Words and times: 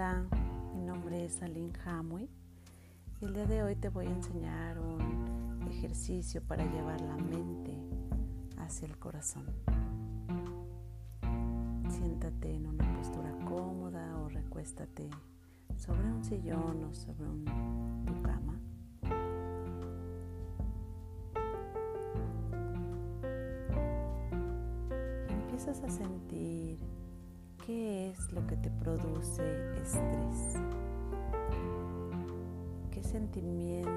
Hola, 0.00 0.24
mi 0.74 0.80
nombre 0.80 1.26
es 1.26 1.42
Aline 1.42 1.74
Hamui 1.84 2.26
y 3.20 3.24
el 3.26 3.34
día 3.34 3.44
de 3.44 3.62
hoy 3.62 3.76
te 3.76 3.90
voy 3.90 4.06
a 4.06 4.10
enseñar 4.10 4.78
un 4.78 5.68
ejercicio 5.70 6.42
para 6.42 6.64
llevar 6.64 7.02
la 7.02 7.18
mente 7.18 7.76
hacia 8.56 8.86
el 8.86 8.96
corazón. 8.98 9.44
Siéntate 11.90 12.54
en 12.54 12.68
una 12.68 12.96
postura 12.96 13.30
cómoda 13.44 14.16
o 14.20 14.30
recuéstate 14.30 15.10
sobre 15.76 16.10
un 16.10 16.24
sillón 16.24 16.82
o 16.84 16.94
sobre 16.94 17.28
tu 18.06 18.22
cama. 18.22 18.58
Empiezas 25.28 25.82
a 25.82 25.90
sentir 25.90 26.78
¿Qué 27.66 28.10
es 28.10 28.32
lo 28.32 28.46
que 28.46 28.56
te 28.56 28.70
produce 28.70 29.42
estrés? 29.82 30.56
¿Qué 32.90 33.02
sentimiento? 33.02 33.90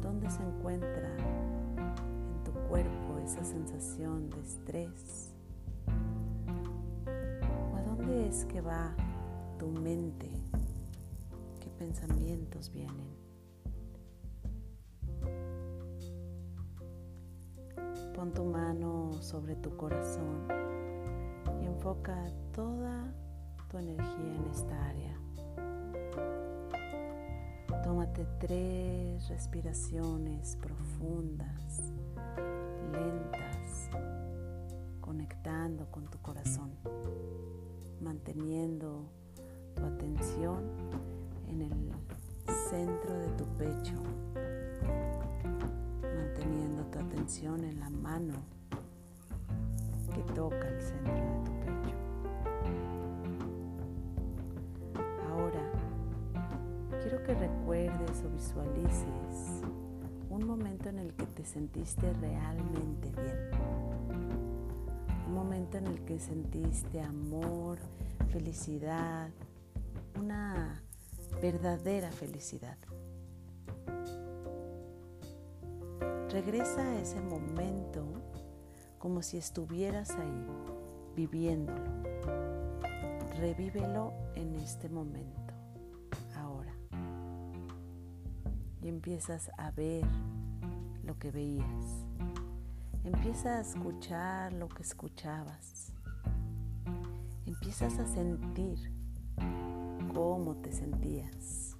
¿Dónde 0.00 0.30
se 0.30 0.42
encuentra 0.42 1.16
en 1.18 2.44
tu 2.44 2.52
cuerpo 2.68 3.18
esa 3.24 3.44
sensación 3.44 4.30
de 4.30 4.40
estrés? 4.40 5.32
¿O 7.72 7.76
a 7.76 7.82
dónde 7.82 8.28
es 8.28 8.44
que 8.44 8.60
va 8.60 8.94
tu 9.58 9.66
mente? 9.66 10.30
¿Qué 11.60 11.68
pensamientos 11.78 12.70
vienen? 12.70 13.10
Pon 18.14 18.32
tu 18.32 18.44
mano 18.44 19.12
sobre 19.20 19.56
tu 19.56 19.76
corazón 19.76 20.46
Enfoca 21.82 22.16
toda 22.54 23.12
tu 23.68 23.76
energía 23.76 24.36
en 24.36 24.46
esta 24.52 24.86
área. 24.86 25.18
Tómate 27.82 28.24
tres 28.38 29.28
respiraciones 29.28 30.56
profundas, 30.62 31.92
lentas, 32.92 33.90
conectando 35.00 35.90
con 35.90 36.06
tu 36.06 36.18
corazón, 36.18 36.70
manteniendo 38.00 39.10
tu 39.74 39.84
atención 39.84 40.62
en 41.48 41.62
el 41.62 41.92
centro 42.70 43.18
de 43.18 43.28
tu 43.30 43.44
pecho, 43.56 44.00
manteniendo 46.00 46.84
tu 46.92 47.00
atención 47.00 47.64
en 47.64 47.80
la 47.80 47.90
mano 47.90 48.34
que 50.14 50.22
toca 50.34 50.68
el 50.68 50.80
centro 50.80 51.21
quiero 57.02 57.22
que 57.24 57.34
recuerdes 57.34 58.22
o 58.24 58.30
visualices 58.30 59.62
un 60.30 60.46
momento 60.46 60.88
en 60.88 60.98
el 60.98 61.12
que 61.14 61.26
te 61.26 61.44
sentiste 61.44 62.12
realmente 62.14 63.10
bien. 63.10 63.50
Un 65.26 65.34
momento 65.34 65.78
en 65.78 65.86
el 65.88 66.04
que 66.04 66.18
sentiste 66.18 67.00
amor, 67.00 67.78
felicidad, 68.30 69.30
una 70.18 70.82
verdadera 71.40 72.10
felicidad. 72.12 72.78
Regresa 76.30 76.82
a 76.82 77.00
ese 77.00 77.20
momento 77.20 78.04
como 78.98 79.22
si 79.22 79.38
estuvieras 79.38 80.10
ahí 80.10 80.46
viviéndolo. 81.16 81.90
Revívelo 83.38 84.12
en 84.34 84.54
este 84.56 84.88
momento, 84.88 85.41
Y 88.82 88.88
empiezas 88.88 89.50
a 89.56 89.70
ver 89.70 90.04
lo 91.04 91.18
que 91.18 91.30
veías. 91.30 92.06
Empieza 93.04 93.58
a 93.58 93.60
escuchar 93.60 94.52
lo 94.52 94.68
que 94.68 94.82
escuchabas. 94.82 95.92
Empiezas 97.46 97.98
a 97.98 98.06
sentir 98.06 98.92
cómo 100.12 100.56
te 100.56 100.72
sentías. 100.72 101.76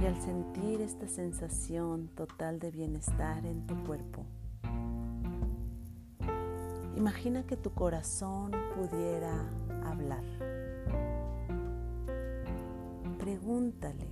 Y 0.00 0.06
al 0.06 0.20
sentir 0.20 0.80
esta 0.80 1.08
sensación 1.08 2.08
total 2.14 2.60
de 2.60 2.70
bienestar 2.70 3.44
en 3.44 3.66
tu 3.66 3.74
cuerpo, 3.84 4.24
imagina 6.96 7.44
que 7.44 7.56
tu 7.56 7.72
corazón 7.72 8.52
pudiera 8.76 9.37
Pregúntale 13.48 14.06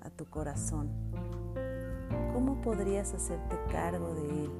a 0.00 0.08
tu 0.08 0.24
corazón, 0.24 0.88
¿cómo 2.32 2.62
podrías 2.62 3.12
hacerte 3.12 3.58
cargo 3.70 4.14
de 4.14 4.44
él? 4.44 4.50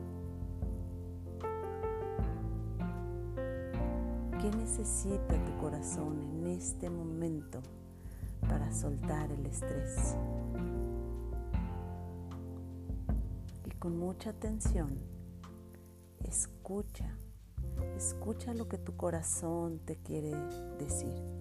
¿Qué 4.42 4.50
necesita 4.58 5.42
tu 5.42 5.56
corazón 5.56 6.20
en 6.20 6.48
este 6.48 6.90
momento? 6.90 7.62
para 8.46 8.70
soltar 8.74 9.32
el 9.32 9.46
estrés. 9.46 10.16
Y 13.64 13.70
con 13.78 13.98
mucha 13.98 14.30
atención, 14.30 14.98
escucha, 16.24 17.16
escucha 17.96 18.52
lo 18.52 18.68
que 18.68 18.76
tu 18.76 18.98
corazón 18.98 19.78
te 19.86 19.96
quiere 19.96 20.36
decir. 20.78 21.37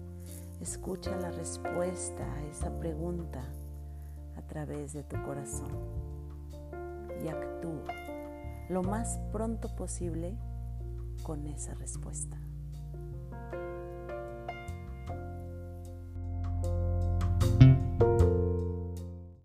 Escucha 0.60 1.16
la 1.16 1.30
respuesta 1.30 2.24
a 2.34 2.44
esa 2.44 2.78
pregunta 2.80 3.44
a 4.36 4.42
través 4.42 4.92
de 4.92 5.04
tu 5.04 5.20
corazón 5.22 5.70
y 7.24 7.28
actúa 7.28 7.94
lo 8.68 8.82
más 8.82 9.18
pronto 9.32 9.74
posible 9.76 10.36
con 11.22 11.46
esa 11.46 11.74
respuesta. 11.74 12.38